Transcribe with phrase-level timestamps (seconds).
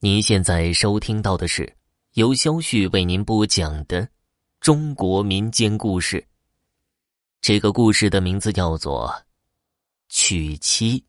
[0.00, 1.76] 您现在收听到的是
[2.12, 4.08] 由肖旭为您播讲的
[4.60, 6.24] 中国民间故事。
[7.40, 9.08] 这个故事的名字叫做
[10.08, 11.00] 《娶妻》。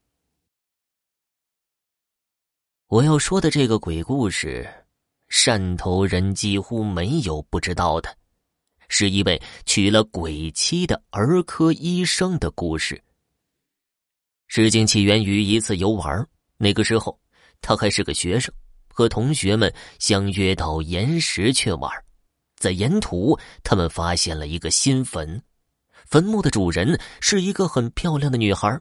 [2.87, 4.67] 我要说的这个鬼故事，
[5.29, 8.17] 汕头人几乎没有不知道的，
[8.87, 12.99] 是一位娶了鬼妻的儿科医生的故事。
[14.47, 17.19] 事情起源于一次游玩，那个时候
[17.61, 18.51] 他还是个学生。
[18.99, 21.89] 和同学们相约到岩石去玩，
[22.57, 25.41] 在沿途，他们发现了一个新坟，
[26.05, 28.77] 坟墓的主人是一个很漂亮的女孩，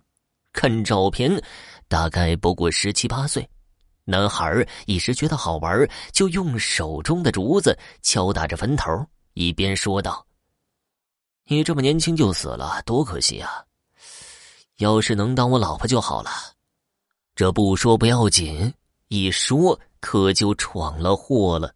[0.52, 1.40] 看照片，
[1.86, 3.48] 大概不过十七八岁。
[4.06, 8.90] 男孩一时觉得好玩，就用手中的竹子敲打着坟头，
[9.34, 10.26] 一边说道
[11.46, 13.62] ：“你这么年轻就死了，多可惜啊！
[14.78, 16.30] 要是能当我老婆就好了。
[17.36, 18.74] 这不说不要紧，
[19.06, 21.72] 一说。”可就闯了祸了。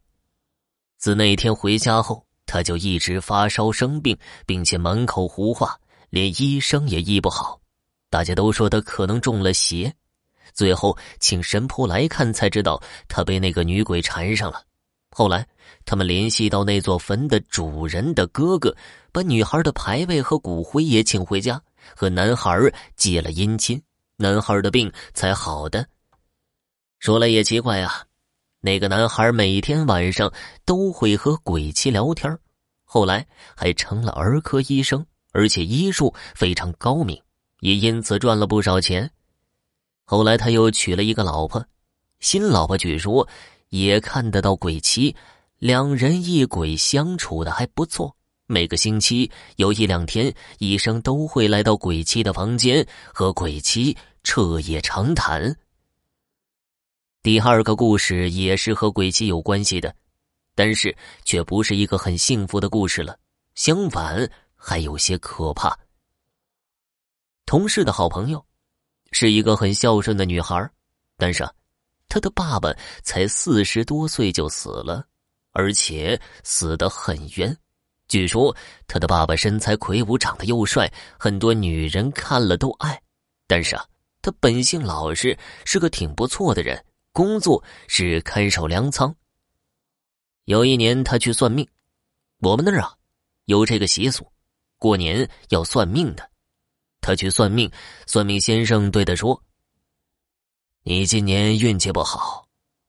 [0.99, 5.77] 自那天回家后，他就一直发烧生病，并且满口胡话，
[6.11, 7.61] 连医生也医不好。
[8.09, 9.93] 大家都说他可能中了邪。
[10.53, 14.63] 最后请神婆来看，才知道他被那个女鬼缠上了。
[15.11, 15.47] 后来
[15.85, 18.77] 他们联系到那座坟的主人的哥哥，
[19.13, 21.61] 把女孩的牌位和骨灰也请回家，
[21.97, 22.57] 和男孩
[22.97, 23.83] 结了姻亲，
[24.17, 25.87] 男孩的病才好的。
[26.99, 28.05] 说来也奇怪啊。
[28.65, 30.33] 那个男孩每天晚上
[30.65, 32.39] 都会和鬼妻聊天，
[32.85, 37.21] 后来还成了儿科医生，而且医术非常高明，
[37.59, 39.11] 也因此赚了不少钱。
[40.05, 41.67] 后来他又娶了一个老婆，
[42.21, 43.27] 新老婆据说
[43.71, 45.17] 也看得到鬼妻，
[45.59, 48.15] 两人一鬼相处的还不错。
[48.47, 55.57] 每个星期有一两天，医生都会来到鬼妻的房间和鬼妻彻夜长谈。
[57.23, 59.95] 第二个故事也是和鬼妻有关系的，
[60.57, 60.93] 但是
[61.25, 63.17] 却不是一个很幸福的故事了，
[63.55, 65.79] 相反还有些可怕。
[67.47, 68.45] 同事的好朋友，
[69.13, 70.69] 是一个很孝顺的女孩，
[71.17, 71.53] 但是啊，
[72.09, 72.75] 她的爸爸
[73.05, 75.07] 才四十多岁就死了，
[75.53, 77.57] 而且死得很冤。
[78.09, 78.53] 据说
[78.89, 83.01] 她的爸爸身材魁梧，长得又帅，很多女人看了都爱。
[83.47, 83.87] 但是啊，
[84.21, 86.85] 他本性老实，是个挺不错的人。
[87.13, 89.15] 工作是看守粮仓。
[90.45, 91.67] 有一年，他去算命。
[92.39, 92.97] 我们那儿啊，
[93.45, 94.27] 有这个习俗，
[94.79, 96.29] 过年要算命的。
[97.01, 97.71] 他去算命，
[98.07, 99.41] 算命先生对他说
[100.83, 102.47] ：“你今年运气不好，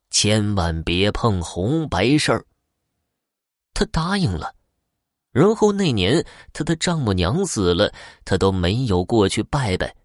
[0.09, 2.45] 千万别碰红白事儿。”
[3.73, 4.55] 他答应了。
[5.31, 7.91] 然后那年，他的丈母娘死了，
[8.23, 9.95] 他都没有过去拜拜。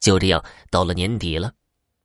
[0.00, 1.52] 就这样，到了年底了。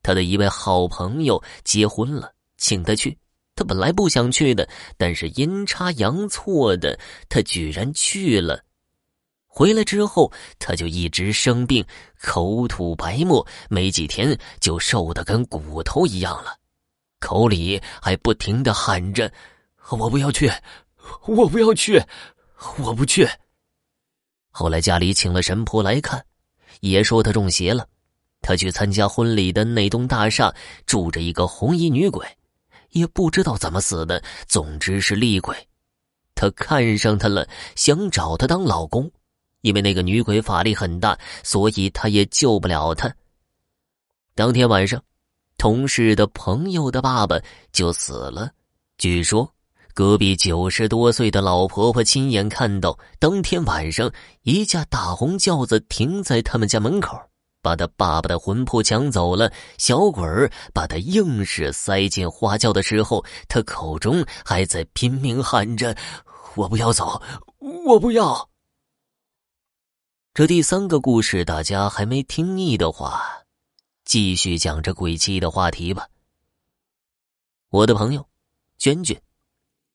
[0.03, 3.17] 他的一位好朋友结婚了，请他去。
[3.53, 4.67] 他本来不想去的，
[4.97, 6.97] 但是阴差阳错的，
[7.29, 8.63] 他居然去了。
[9.45, 11.85] 回来之后，他就一直生病，
[12.22, 16.56] 口吐白沫，没几天就瘦的跟骨头一样了，
[17.19, 19.31] 口里还不停的喊着
[19.91, 20.50] ：“我不要去，
[21.28, 22.01] 我不要去，
[22.78, 23.28] 我不去。”
[24.50, 26.25] 后来家里请了神婆来看，
[26.79, 27.85] 也说他中邪了。
[28.41, 30.53] 他去参加婚礼的那栋大厦
[30.85, 32.25] 住着一个红衣女鬼，
[32.90, 35.56] 也不知道怎么死的，总之是厉鬼。
[36.34, 39.09] 他看上她了，想找她当老公，
[39.62, 43.13] 因为那个女鬼法力很大，所以他也救不了她。
[44.34, 45.03] 当天晚上，
[45.58, 47.40] 同事的朋友的爸爸
[47.72, 48.50] 就死了。
[48.97, 49.47] 据说，
[49.94, 57.19] 隔壁九十多岁的老婆婆亲眼看到当天晚上一架大红轿子停在他们家门口。
[57.61, 65.95] 把他爸爸的魂魄抢走了，小鬼儿把他硬是塞进花轿的时候，他口中还在拼命喊着
[66.55, 67.22] ：“我不要走，
[67.85, 68.49] 我不要。”
[70.33, 73.22] 这第三个故事大家还没听腻的话，
[74.05, 76.07] 继续讲这鬼气的话题吧。
[77.69, 78.28] 我的朋友
[78.78, 79.22] 娟娟，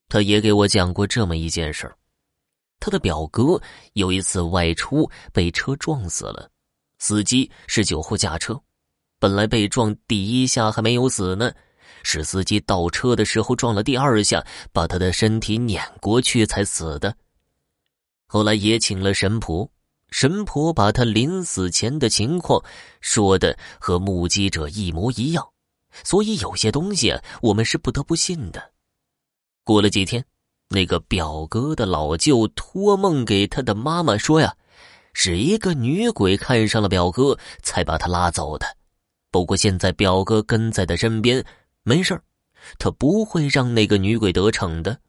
[0.07, 1.97] 他也给我讲过这么一件事儿：
[2.79, 3.61] 他的表哥
[3.93, 6.49] 有一次外出被车撞死了。
[6.99, 8.59] 司机是酒后驾车，
[9.19, 11.51] 本来被撞第一下还没有死呢，
[12.01, 17.15] 是司机倒车的时候撞了第二下，把他的身体碾过去才死的。
[18.25, 19.69] 后来也请了神婆，
[20.09, 22.61] 神婆把他临死前的情况
[22.99, 25.47] 说的和目击者一模一样，
[26.03, 28.71] 所以有些东西我们是不得不信的。
[29.63, 30.25] 过了几天，
[30.69, 34.56] 那个表哥的老舅托梦给他的妈妈说呀。
[35.19, 38.77] 是一个女鬼看上了表哥，才把他拉走的。
[39.31, 41.43] 不过现在表哥跟在他身边，
[41.81, 42.21] 没事
[42.77, 44.99] 他不会让那个女鬼得逞的。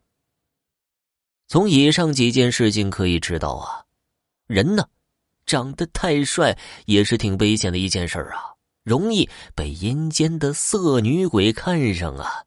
[1.46, 3.84] 从以上几件事情可以知道啊，
[4.46, 4.88] 人呢，
[5.44, 12.44] 长得太帅也是挺危险的一件事啊，容易被阴间的色女鬼看上啊。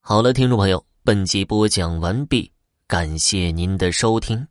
[0.00, 2.52] 好了，听众朋友，本集播讲完毕，
[2.86, 4.46] 感谢您的收听。